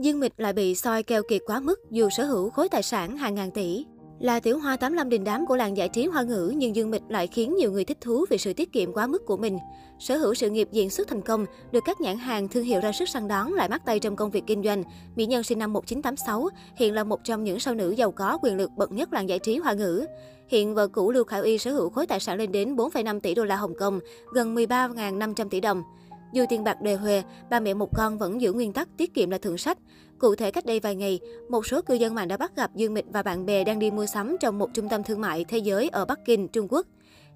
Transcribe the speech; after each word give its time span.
Dương 0.00 0.20
Mịch 0.20 0.32
lại 0.36 0.52
bị 0.52 0.74
soi 0.74 1.02
keo 1.02 1.22
kiệt 1.22 1.42
quá 1.46 1.60
mức 1.60 1.90
dù 1.90 2.10
sở 2.10 2.24
hữu 2.24 2.50
khối 2.50 2.68
tài 2.68 2.82
sản 2.82 3.16
hàng 3.16 3.34
ngàn 3.34 3.50
tỷ. 3.50 3.84
Là 4.20 4.40
tiểu 4.40 4.58
hoa 4.58 4.76
85 4.76 5.08
đình 5.08 5.24
đám 5.24 5.46
của 5.46 5.56
làng 5.56 5.76
giải 5.76 5.88
trí 5.88 6.06
hoa 6.06 6.22
ngữ, 6.22 6.52
nhưng 6.56 6.76
Dương 6.76 6.90
Mịch 6.90 7.02
lại 7.08 7.26
khiến 7.26 7.56
nhiều 7.56 7.72
người 7.72 7.84
thích 7.84 7.98
thú 8.00 8.24
vì 8.30 8.38
sự 8.38 8.52
tiết 8.52 8.72
kiệm 8.72 8.92
quá 8.92 9.06
mức 9.06 9.26
của 9.26 9.36
mình. 9.36 9.58
Sở 9.98 10.16
hữu 10.16 10.34
sự 10.34 10.50
nghiệp 10.50 10.68
diễn 10.72 10.90
xuất 10.90 11.08
thành 11.08 11.22
công, 11.22 11.46
được 11.72 11.80
các 11.84 12.00
nhãn 12.00 12.18
hàng 12.18 12.48
thương 12.48 12.64
hiệu 12.64 12.80
ra 12.80 12.92
sức 12.92 13.08
săn 13.08 13.28
đón 13.28 13.52
lại 13.52 13.68
bắt 13.68 13.82
tay 13.84 13.98
trong 13.98 14.16
công 14.16 14.30
việc 14.30 14.44
kinh 14.46 14.62
doanh. 14.62 14.82
Mỹ 15.16 15.26
Nhân 15.26 15.42
sinh 15.42 15.58
năm 15.58 15.72
1986, 15.72 16.48
hiện 16.76 16.94
là 16.94 17.04
một 17.04 17.20
trong 17.24 17.44
những 17.44 17.60
sao 17.60 17.74
nữ 17.74 17.90
giàu 17.90 18.12
có 18.12 18.38
quyền 18.42 18.56
lực 18.56 18.70
bậc 18.76 18.92
nhất 18.92 19.12
làng 19.12 19.28
giải 19.28 19.38
trí 19.38 19.58
hoa 19.58 19.72
ngữ. 19.72 20.06
Hiện 20.48 20.74
vợ 20.74 20.88
cũ 20.88 21.10
Lưu 21.10 21.24
Khải 21.24 21.42
Y 21.42 21.58
sở 21.58 21.72
hữu 21.72 21.90
khối 21.90 22.06
tài 22.06 22.20
sản 22.20 22.38
lên 22.38 22.52
đến 22.52 22.76
4,5 22.76 23.20
tỷ 23.20 23.34
đô 23.34 23.44
la 23.44 23.56
Hồng 23.56 23.74
Kông, 23.78 24.00
gần 24.32 24.54
13.500 24.54 25.48
tỷ 25.48 25.60
đồng. 25.60 25.82
Dù 26.32 26.44
tiền 26.48 26.64
bạc 26.64 26.82
đề 26.82 26.94
huề, 26.94 27.22
ba 27.50 27.60
mẹ 27.60 27.74
một 27.74 27.88
con 27.94 28.18
vẫn 28.18 28.40
giữ 28.40 28.52
nguyên 28.52 28.72
tắc 28.72 28.88
tiết 28.96 29.14
kiệm 29.14 29.30
là 29.30 29.38
thượng 29.38 29.58
sách. 29.58 29.78
Cụ 30.18 30.34
thể 30.34 30.50
cách 30.50 30.66
đây 30.66 30.80
vài 30.80 30.94
ngày, 30.94 31.20
một 31.48 31.66
số 31.66 31.82
cư 31.82 31.94
dân 31.94 32.14
mạng 32.14 32.28
đã 32.28 32.36
bắt 32.36 32.56
gặp 32.56 32.74
Dương 32.74 32.94
Mịch 32.94 33.06
và 33.12 33.22
bạn 33.22 33.46
bè 33.46 33.64
đang 33.64 33.78
đi 33.78 33.90
mua 33.90 34.06
sắm 34.06 34.36
trong 34.40 34.58
một 34.58 34.70
trung 34.74 34.88
tâm 34.88 35.02
thương 35.02 35.20
mại 35.20 35.44
thế 35.44 35.58
giới 35.58 35.88
ở 35.88 36.04
Bắc 36.04 36.18
Kinh, 36.24 36.48
Trung 36.48 36.66
Quốc. 36.70 36.86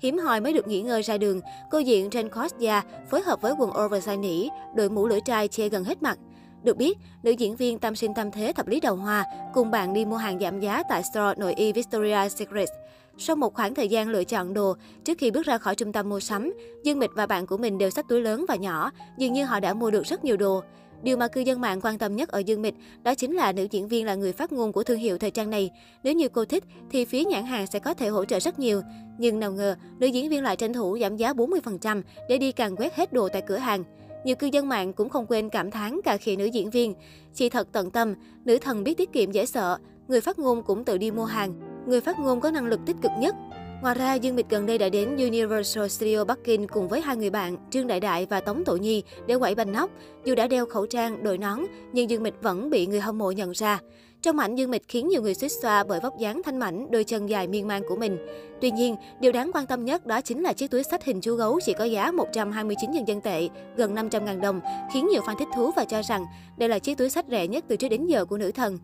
Hiếm 0.01 0.19
hoi 0.19 0.41
mới 0.41 0.53
được 0.53 0.69
nghỉ 0.69 0.83
ngơi 0.83 1.03
ra 1.03 1.19
đường, 1.19 1.41
cô 1.71 1.79
diện 1.79 2.11
trên 2.11 2.29
Kostya 2.29 2.83
phối 3.11 3.23
hợp 3.23 3.43
với 3.43 3.55
quần 3.59 3.71
oversize 3.71 4.21
nỉ, 4.21 4.49
đội 4.77 4.91
mũ 4.91 5.07
lưỡi 5.07 5.21
trai 5.25 5.49
che 5.49 5.69
gần 5.69 5.85
hết 5.85 6.03
mặt. 6.03 6.19
Được 6.65 6.77
biết, 6.77 6.99
nữ 7.23 7.31
diễn 7.31 7.57
viên 7.57 7.79
tam 7.79 7.97
sinh 7.97 8.15
tam 8.15 8.31
thế 8.31 8.53
thập 8.57 8.69
lý 8.69 8.81
đầu 8.81 8.97
hoa 8.97 9.25
cùng 9.55 9.71
bạn 9.71 9.95
đi 9.95 10.05
mua 10.05 10.17
hàng 10.17 10.41
giảm 10.41 10.61
giá 10.61 10.83
tại 10.89 11.03
store 11.03 11.35
nội 11.37 11.55
y 11.55 11.73
Victoria's 11.73 12.29
Secret. 12.29 12.69
Sau 13.19 13.37
một 13.37 13.55
khoảng 13.55 13.75
thời 13.75 13.89
gian 13.89 14.09
lựa 14.09 14.25
chọn 14.25 14.55
đồ, 14.55 14.77
trước 15.05 15.19
khi 15.19 15.31
bước 15.31 15.47
ra 15.47 15.59
khỏi 15.59 15.75
trung 15.75 15.93
tâm 15.93 16.09
mua 16.09 16.21
sắm, 16.21 16.53
Dương 16.85 16.99
Mịch 16.99 17.11
và 17.15 17.27
bạn 17.27 17.47
của 17.47 17.57
mình 17.57 17.79
đều 17.79 17.91
xách 17.91 18.09
túi 18.09 18.21
lớn 18.21 18.45
và 18.49 18.57
nhỏ, 18.57 18.91
dường 19.19 19.33
như 19.33 19.45
họ 19.45 19.61
đã 19.61 19.75
mua 19.75 19.91
được 19.91 20.07
rất 20.07 20.25
nhiều 20.25 20.37
đồ. 20.37 20.63
Điều 21.03 21.17
mà 21.17 21.29
cư 21.29 21.41
dân 21.41 21.61
mạng 21.61 21.81
quan 21.83 21.99
tâm 21.99 22.17
nhất 22.17 22.29
ở 22.29 22.39
Dương 22.39 22.63
Mịch 22.63 22.75
đó 23.03 23.15
chính 23.15 23.37
là 23.37 23.53
nữ 23.53 23.67
diễn 23.71 23.89
viên 23.89 24.07
là 24.07 24.15
người 24.15 24.33
phát 24.33 24.53
ngôn 24.53 24.73
của 24.73 24.83
thương 24.83 24.99
hiệu 24.99 25.19
thời 25.19 25.31
trang 25.31 25.51
này. 25.51 25.71
Nếu 26.03 26.15
như 26.15 26.29
cô 26.29 26.45
thích 26.45 26.65
thì 26.91 27.05
phía 27.05 27.25
nhãn 27.25 27.45
hàng 27.47 27.67
sẽ 27.67 27.79
có 27.79 27.95
thể 27.95 28.09
hỗ 28.09 28.25
trợ 28.25 28.41
rất 28.41 28.59
nhiều. 28.59 28.83
Nhưng 29.19 29.41
nào 29.41 29.53
ngờ, 29.53 29.77
nữ 29.99 30.07
diễn 30.07 30.29
viên 30.29 30.43
lại 30.43 30.57
tranh 30.57 30.73
thủ 30.73 30.99
giảm 31.01 31.17
giá 31.17 31.33
40% 31.33 32.03
để 32.29 32.39
đi 32.39 32.53
càng 32.53 32.77
quét 32.77 32.95
hết 32.95 33.13
đồ 33.13 33.29
tại 33.29 33.43
cửa 33.47 33.57
hàng. 33.57 33.85
Nhiều 34.25 34.37
cư 34.37 34.47
dân 34.47 34.69
mạng 34.69 34.93
cũng 34.93 35.09
không 35.09 35.27
quên 35.27 35.49
cảm 35.49 35.71
thán 35.71 36.01
cả 36.05 36.17
khi 36.17 36.37
nữ 36.37 36.45
diễn 36.45 36.71
viên. 36.71 36.95
Chị 37.35 37.49
thật 37.49 37.69
tận 37.73 37.91
tâm, 37.91 38.15
nữ 38.45 38.59
thần 38.59 38.85
biết 38.85 38.97
tiết 38.97 39.13
kiệm 39.13 39.33
dễ 39.33 39.47
sợ, 39.47 39.79
người 40.09 40.21
phát 40.21 40.39
ngôn 40.39 40.63
cũng 40.63 40.85
tự 40.85 40.99
đi 40.99 41.11
mua 41.11 41.25
hàng. 41.25 41.55
Người 41.87 42.01
phát 42.01 42.19
ngôn 42.19 42.41
có 42.41 42.51
năng 42.51 42.67
lực 42.67 42.81
tích 42.87 42.97
cực 43.03 43.13
nhất. 43.21 43.35
Ngoài 43.83 43.95
ra, 43.95 44.15
Dương 44.15 44.37
Mịch 44.37 44.49
gần 44.49 44.67
đây 44.67 44.79
đã 44.79 44.89
đến 44.89 45.17
Universal 45.17 45.89
Studio 45.89 46.25
Bắc 46.25 46.39
Kinh 46.45 46.67
cùng 46.69 46.89
với 46.89 47.01
hai 47.01 47.17
người 47.17 47.31
bạn, 47.31 47.57
Trương 47.71 47.87
Đại 47.87 48.01
Đại 48.01 48.27
và 48.27 48.41
Tống 48.41 48.65
Tổ 48.65 48.77
Nhi 48.77 49.03
để 49.27 49.35
quẩy 49.35 49.55
bánh 49.55 49.73
nóc. 49.73 49.91
Dù 50.25 50.35
đã 50.35 50.47
đeo 50.47 50.67
khẩu 50.67 50.87
trang, 50.87 51.23
đội 51.23 51.39
nón, 51.39 51.61
nhưng 51.93 52.11
Dương 52.11 52.23
Mịch 52.23 52.35
vẫn 52.43 52.71
bị 52.71 52.87
người 52.87 53.01
hâm 53.01 53.19
mộ 53.19 53.31
nhận 53.31 53.51
ra. 53.51 53.81
Trong 54.23 54.39
ảnh, 54.39 54.55
Dương 54.55 54.71
Mịch 54.71 54.89
khiến 54.89 55.09
nhiều 55.09 55.23
người 55.23 55.35
suýt 55.35 55.49
xoa 55.49 55.85
bởi 55.85 56.01
vóc 56.01 56.19
dáng 56.19 56.43
thanh 56.45 56.59
mảnh, 56.59 56.91
đôi 56.91 57.05
chân 57.05 57.29
dài 57.29 57.49
miên 57.49 57.69
man 57.69 57.83
của 57.89 57.97
mình. 57.97 58.19
Tuy 58.61 58.71
nhiên, 58.71 58.97
điều 59.21 59.33
đáng 59.33 59.51
quan 59.55 59.67
tâm 59.67 59.85
nhất 59.85 60.07
đó 60.07 60.21
chính 60.21 60.43
là 60.43 60.53
chiếc 60.53 60.71
túi 60.71 60.83
sách 60.83 61.05
hình 61.05 61.21
chú 61.21 61.35
gấu 61.35 61.61
chỉ 61.65 61.73
có 61.73 61.85
giá 61.85 62.11
129 62.11 62.91
nhân 62.91 63.09
dân 63.09 63.21
tệ, 63.21 63.49
gần 63.77 63.95
500 63.95 64.25
ngàn 64.25 64.41
đồng, 64.41 64.61
khiến 64.93 65.09
nhiều 65.09 65.23
fan 65.23 65.37
thích 65.39 65.49
thú 65.57 65.71
và 65.77 65.85
cho 65.85 66.03
rằng 66.03 66.25
đây 66.57 66.69
là 66.69 66.79
chiếc 66.79 66.99
túi 66.99 67.11
sách 67.11 67.25
rẻ 67.31 67.47
nhất 67.47 67.65
từ 67.69 67.77
trước 67.77 67.89
đến 67.89 68.07
giờ 68.07 68.25
của 68.25 68.39
nữ 68.39 68.53
thần. 68.53 68.79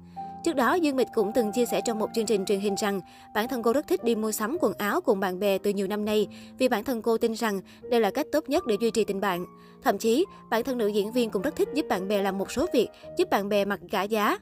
Trước 0.45 0.57
đó, 0.57 0.75
Dương 0.75 0.97
Mịch 0.97 1.09
cũng 1.15 1.33
từng 1.35 1.53
chia 1.53 1.67
sẻ 1.67 1.81
trong 1.85 1.99
một 1.99 2.11
chương 2.15 2.27
trình 2.27 2.45
truyền 2.45 2.61
hình 2.61 2.75
rằng 2.75 3.01
bản 3.35 3.49
thân 3.49 3.63
cô 3.63 3.73
rất 3.73 3.87
thích 3.87 4.05
đi 4.05 4.15
mua 4.15 4.33
sắm 4.33 4.57
quần 4.61 4.73
áo 4.79 5.01
cùng 5.01 5.21
bạn 5.21 5.39
bè 5.39 5.59
từ 5.59 5.71
nhiều 5.71 5.87
năm 5.87 6.05
nay 6.05 6.27
vì 6.59 6.69
bản 6.69 6.85
thân 6.85 7.03
cô 7.03 7.19
tin 7.19 7.33
rằng 7.33 7.61
đây 7.91 8.01
là 8.01 8.11
cách 8.11 8.27
tốt 8.33 8.49
nhất 8.49 8.67
để 8.67 8.77
duy 8.81 8.91
trì 8.91 9.05
tình 9.05 9.21
bạn. 9.21 9.47
Thậm 9.83 9.99
chí, 9.99 10.25
bản 10.51 10.65
thân 10.65 10.79
nữ 10.79 10.87
diễn 10.87 11.13
viên 11.13 11.31
cũng 11.31 11.43
rất 11.43 11.57
thích 11.57 11.69
giúp 11.75 11.87
bạn 11.89 12.09
bè 12.09 12.23
làm 12.23 12.39
một 12.39 12.53
số 12.53 12.67
việc, 12.73 12.89
giúp 13.19 13.31
bạn 13.31 13.49
bè 13.49 13.65
mặc 13.65 13.81
cả 13.91 14.03
giá. 14.03 14.39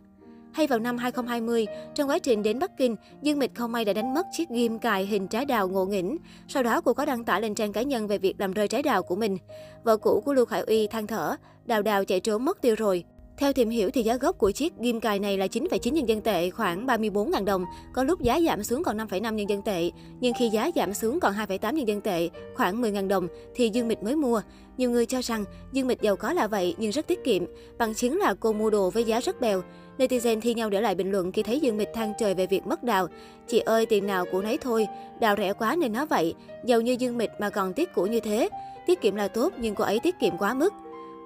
Hay 0.53 0.67
vào 0.67 0.79
năm 0.79 0.99
2020, 0.99 1.67
trong 1.95 2.09
quá 2.09 2.19
trình 2.19 2.43
đến 2.43 2.59
Bắc 2.59 2.71
Kinh, 2.79 2.97
Dương 3.23 3.39
Mịch 3.39 3.55
không 3.55 3.73
may 3.73 3.85
đã 3.85 3.93
đánh 3.93 4.15
mất 4.15 4.27
chiếc 4.33 4.49
ghim 4.49 4.79
cài 4.79 5.07
hình 5.07 5.29
trái 5.29 5.45
đào 5.45 5.69
ngộ 5.69 5.85
nghĩnh. 5.85 6.17
Sau 6.49 6.63
đó 6.63 6.81
cô 6.81 6.93
có 6.93 7.05
đăng 7.05 7.25
tải 7.25 7.41
lên 7.41 7.55
trang 7.55 7.73
cá 7.73 7.83
nhân 7.83 8.07
về 8.07 8.19
việc 8.19 8.35
làm 8.39 8.53
rơi 8.53 8.69
trái 8.69 8.83
đào 8.83 9.03
của 9.03 9.17
mình. 9.17 9.39
Vợ 9.85 9.97
cũ 9.97 10.23
của 10.25 10.35
Lưu 10.35 10.45
Khải 10.45 10.61
Uy 10.61 10.87
than 10.87 11.07
thở, 11.07 11.37
đào 11.67 11.83
đào 11.83 12.05
chạy 12.05 12.21
trốn 12.21 12.45
mất 12.45 12.61
tiêu 12.63 12.75
rồi. 12.79 13.05
Theo 13.39 13.53
tìm 13.53 13.71
hiểu 13.71 13.91
thì 13.91 14.03
giá 14.03 14.17
gốc 14.17 14.39
của 14.39 14.51
chiếc 14.51 14.73
ghim 14.79 15.01
cài 15.01 15.19
này 15.19 15.39
là 15.39 15.47
9,9 15.47 15.93
nhân 15.93 16.09
dân 16.09 16.21
tệ, 16.21 16.51
khoảng 16.51 16.87
34.000 16.87 17.45
đồng, 17.45 17.65
có 17.93 18.05
lúc 18.05 18.21
giá 18.21 18.41
giảm 18.41 18.65
xuống 18.65 18.83
còn 18.83 18.99
5,5 18.99 19.35
nhân 19.35 19.49
dân 19.49 19.63
tệ. 19.63 19.91
Nhưng 20.21 20.35
khi 20.39 20.49
giá 20.49 20.71
giảm 20.77 20.95
xuống 20.95 21.21
còn 21.21 21.35
2,8 21.35 21.73
nhân 21.73 21.89
dân 21.89 22.01
tệ, 22.01 22.29
khoảng 22.55 22.83
10.000 22.83 23.09
đồng 23.09 23.29
thì 23.55 23.71
Dương 23.73 23.89
Mịch 23.89 24.03
mới 24.03 24.17
mua. 24.17 24.41
Nhiều 24.77 24.91
người 24.91 25.07
cho 25.07 25.21
rằng 25.23 25.45
Dương 25.73 25.87
Mịch 25.87 26.03
giàu 26.03 26.17
có 26.17 26.33
là 26.33 26.47
vậy 26.47 26.75
nhưng 26.79 26.91
rất 26.91 27.07
tiết 27.07 27.25
kiệm, 27.25 27.45
bằng 27.79 27.95
chứng 27.95 28.19
là 28.19 28.35
cô 28.41 28.53
mua 28.53 28.71
đồ 28.71 28.91
với 28.91 29.05
giá 29.05 29.21
rất 29.21 29.41
bèo. 29.41 29.63
Netizen 29.99 30.41
thi 30.41 30.55
nhau 30.55 30.71
để 30.71 30.81
lại 30.81 30.95
bình 30.95 31.11
luận 31.11 31.33
khi 31.33 31.43
thấy 31.43 31.61
Dương 31.61 31.77
Mịch 31.77 31.89
than 31.95 32.13
trời 32.19 32.35
về 32.35 32.47
việc 32.47 32.67
mất 32.67 32.83
đào. 32.83 33.07
Chị 33.49 33.59
ơi, 33.59 33.87
tiền 33.87 34.07
nào 34.07 34.25
của 34.33 34.43
nấy 34.43 34.59
thôi, 34.59 34.87
đào 35.21 35.35
rẻ 35.39 35.53
quá 35.53 35.77
nên 35.77 35.93
nó 35.93 36.07
vậy. 36.07 36.35
Giàu 36.65 36.81
như 36.81 36.97
Dương 36.99 37.19
Mịch 37.19 37.31
mà 37.39 37.51
còn 37.51 37.73
tiết 37.73 37.95
của 37.95 38.07
như 38.07 38.21
thế. 38.21 38.49
Tiết 38.87 39.01
kiệm 39.01 39.15
là 39.15 39.29
tốt 39.29 39.53
nhưng 39.59 39.75
cô 39.75 39.85
ấy 39.85 40.01
tiết 40.01 40.15
kiệm 40.21 40.39
quá 40.39 40.55
mức. 40.55 40.75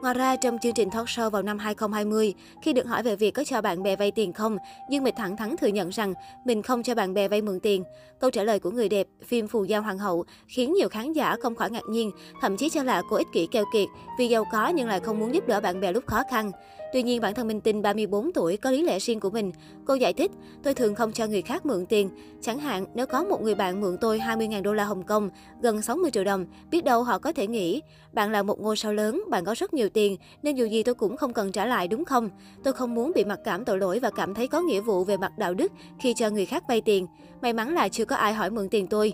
Ngoài 0.02 0.14
ra, 0.14 0.36
trong 0.36 0.58
chương 0.58 0.74
trình 0.74 0.90
talk 0.90 1.06
show 1.06 1.30
vào 1.30 1.42
năm 1.42 1.58
2020, 1.58 2.34
khi 2.62 2.72
được 2.72 2.86
hỏi 2.86 3.02
về 3.02 3.16
việc 3.16 3.30
có 3.30 3.44
cho 3.44 3.60
bạn 3.60 3.82
bè 3.82 3.96
vay 3.96 4.10
tiền 4.10 4.32
không, 4.32 4.56
Dương 4.90 5.04
Mịch 5.04 5.16
thẳng 5.16 5.36
thắn 5.36 5.56
thừa 5.56 5.66
nhận 5.66 5.88
rằng 5.88 6.14
mình 6.44 6.62
không 6.62 6.82
cho 6.82 6.94
bạn 6.94 7.14
bè 7.14 7.28
vay 7.28 7.42
mượn 7.42 7.60
tiền. 7.60 7.84
Câu 8.20 8.30
trả 8.30 8.42
lời 8.42 8.58
của 8.58 8.70
người 8.70 8.88
đẹp, 8.88 9.06
phim 9.26 9.48
Phù 9.48 9.64
Giao 9.64 9.82
Hoàng 9.82 9.98
hậu, 9.98 10.24
khiến 10.46 10.72
nhiều 10.72 10.88
khán 10.88 11.12
giả 11.12 11.36
không 11.42 11.54
khỏi 11.54 11.70
ngạc 11.70 11.84
nhiên, 11.88 12.10
thậm 12.40 12.56
chí 12.56 12.68
cho 12.68 12.82
là 12.82 13.02
cô 13.10 13.16
ích 13.16 13.26
kỷ 13.32 13.46
keo 13.46 13.64
kiệt 13.72 13.88
vì 14.18 14.28
giàu 14.28 14.44
có 14.52 14.68
nhưng 14.68 14.88
lại 14.88 15.00
không 15.00 15.18
muốn 15.18 15.34
giúp 15.34 15.48
đỡ 15.48 15.60
bạn 15.60 15.80
bè 15.80 15.92
lúc 15.92 16.06
khó 16.06 16.22
khăn. 16.30 16.50
Tuy 16.92 17.02
nhiên, 17.02 17.20
bản 17.20 17.34
thân 17.34 17.48
Minh 17.48 17.60
Tinh 17.60 17.82
34 17.82 18.32
tuổi 18.32 18.56
có 18.56 18.70
lý 18.70 18.82
lẽ 18.82 18.98
riêng 18.98 19.20
của 19.20 19.30
mình. 19.30 19.52
Cô 19.84 19.94
giải 19.94 20.12
thích, 20.12 20.30
tôi 20.62 20.74
thường 20.74 20.94
không 20.94 21.12
cho 21.12 21.26
người 21.26 21.42
khác 21.42 21.66
mượn 21.66 21.86
tiền. 21.86 22.10
Chẳng 22.40 22.58
hạn, 22.58 22.86
nếu 22.94 23.06
có 23.06 23.24
một 23.24 23.42
người 23.42 23.54
bạn 23.54 23.80
mượn 23.80 23.96
tôi 24.00 24.18
20.000 24.18 24.62
đô 24.62 24.72
la 24.72 24.84
Hồng 24.84 25.02
Kông, 25.02 25.30
gần 25.62 25.82
60 25.82 26.10
triệu 26.10 26.24
đồng, 26.24 26.46
biết 26.70 26.84
đâu 26.84 27.02
họ 27.02 27.18
có 27.18 27.32
thể 27.32 27.46
nghĩ, 27.46 27.82
bạn 28.12 28.30
là 28.30 28.42
một 28.42 28.60
ngôi 28.60 28.76
sao 28.76 28.92
lớn, 28.92 29.22
bạn 29.30 29.44
có 29.44 29.54
rất 29.58 29.74
nhiều 29.74 29.88
tiền, 29.88 30.16
nên 30.42 30.56
dù 30.56 30.64
gì 30.64 30.82
tôi 30.82 30.94
cũng 30.94 31.16
không 31.16 31.32
cần 31.32 31.52
trả 31.52 31.66
lại 31.66 31.88
đúng 31.88 32.04
không? 32.04 32.30
Tôi 32.64 32.74
không 32.74 32.94
muốn 32.94 33.12
bị 33.14 33.24
mặc 33.24 33.40
cảm 33.44 33.64
tội 33.64 33.78
lỗi 33.78 33.98
và 34.00 34.10
cảm 34.10 34.34
thấy 34.34 34.48
có 34.48 34.60
nghĩa 34.60 34.80
vụ 34.80 35.04
về 35.04 35.16
mặt 35.16 35.32
đạo 35.38 35.54
đức 35.54 35.72
khi 36.00 36.14
cho 36.14 36.30
người 36.30 36.46
khác 36.46 36.64
vay 36.68 36.80
tiền. 36.80 37.06
May 37.42 37.52
mắn 37.52 37.74
là 37.74 37.88
chưa 37.88 38.04
có 38.04 38.16
ai 38.16 38.34
hỏi 38.34 38.50
mượn 38.50 38.68
tiền 38.68 38.86
tôi. 38.86 39.12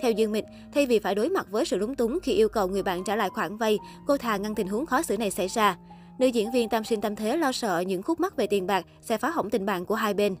Theo 0.00 0.12
Dương 0.12 0.32
Mịch, 0.32 0.44
thay 0.74 0.86
vì 0.86 0.98
phải 0.98 1.14
đối 1.14 1.28
mặt 1.28 1.46
với 1.50 1.64
sự 1.64 1.76
lúng 1.76 1.94
túng 1.94 2.18
khi 2.22 2.32
yêu 2.32 2.48
cầu 2.48 2.68
người 2.68 2.82
bạn 2.82 3.04
trả 3.04 3.16
lại 3.16 3.30
khoản 3.30 3.56
vay, 3.56 3.78
cô 4.06 4.16
thà 4.16 4.36
ngăn 4.36 4.54
tình 4.54 4.68
huống 4.68 4.86
khó 4.86 5.02
xử 5.02 5.16
này 5.16 5.30
xảy 5.30 5.48
ra. 5.48 5.76
Nữ 6.18 6.26
diễn 6.26 6.50
viên 6.50 6.68
tam 6.68 6.84
sinh 6.84 7.00
tam 7.00 7.16
thế 7.16 7.36
lo 7.36 7.52
sợ 7.52 7.80
những 7.80 8.02
khúc 8.02 8.20
mắc 8.20 8.36
về 8.36 8.46
tiền 8.46 8.66
bạc 8.66 8.86
sẽ 9.00 9.18
phá 9.18 9.30
hỏng 9.30 9.50
tình 9.50 9.66
bạn 9.66 9.84
của 9.84 9.94
hai 9.94 10.14
bên. 10.14 10.36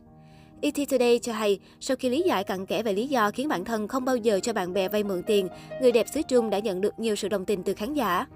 ET 0.60 0.74
Today 0.90 1.18
cho 1.18 1.32
hay, 1.32 1.58
sau 1.80 1.96
khi 1.96 2.08
lý 2.08 2.22
giải 2.26 2.44
cặn 2.44 2.66
kẽ 2.66 2.82
về 2.82 2.92
lý 2.92 3.06
do 3.06 3.30
khiến 3.30 3.48
bản 3.48 3.64
thân 3.64 3.88
không 3.88 4.04
bao 4.04 4.16
giờ 4.16 4.40
cho 4.42 4.52
bạn 4.52 4.72
bè 4.72 4.88
vay 4.88 5.04
mượn 5.04 5.22
tiền, 5.22 5.48
người 5.80 5.92
đẹp 5.92 6.06
xứ 6.14 6.22
Trung 6.22 6.50
đã 6.50 6.58
nhận 6.58 6.80
được 6.80 6.98
nhiều 6.98 7.16
sự 7.16 7.28
đồng 7.28 7.44
tình 7.44 7.62
từ 7.62 7.74
khán 7.74 7.94
giả. 7.94 8.26